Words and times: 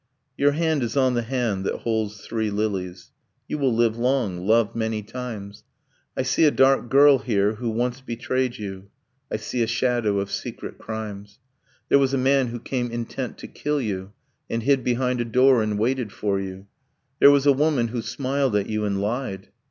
'Your 0.35 0.53
hand 0.53 0.81
is 0.81 0.97
on 0.97 1.13
the 1.13 1.21
hand 1.21 1.63
that 1.63 1.81
holds 1.81 2.25
three 2.25 2.49
lilies. 2.49 3.11
You 3.47 3.59
will 3.59 3.71
live 3.71 3.97
long, 3.99 4.39
love 4.47 4.75
many 4.75 5.03
times. 5.03 5.63
I 6.17 6.23
see 6.23 6.43
a 6.45 6.49
dark 6.49 6.89
girl 6.89 7.19
here 7.19 7.53
who 7.57 7.69
once 7.69 8.01
betrayed 8.01 8.57
you. 8.57 8.89
I 9.31 9.35
see 9.37 9.61
a 9.61 9.67
shadow 9.67 10.17
of 10.17 10.31
secret 10.31 10.79
crimes. 10.79 11.37
'There 11.89 11.99
was 11.99 12.15
a 12.15 12.17
man 12.17 12.47
who 12.47 12.59
came 12.59 12.89
intent 12.89 13.37
to 13.37 13.47
kill 13.47 13.79
you, 13.79 14.13
And 14.49 14.63
hid 14.63 14.83
behind 14.83 15.21
a 15.21 15.25
door 15.25 15.61
and 15.61 15.77
waited 15.77 16.11
for 16.11 16.39
you; 16.39 16.65
There 17.19 17.29
was 17.29 17.45
a 17.45 17.53
woman 17.53 17.89
who 17.89 18.01
smiled 18.01 18.55
at 18.55 18.65
you 18.67 18.85
and 18.85 18.99
lied. 18.99 19.49